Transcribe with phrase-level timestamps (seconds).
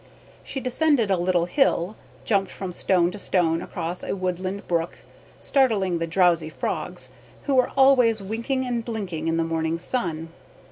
[0.43, 1.95] She descended a little hill,
[2.25, 4.97] jumped from stone to stone across a woodland brook,
[5.39, 7.11] startling the drowsy frogs,
[7.43, 10.29] who were always winking and blinking in the morning sun.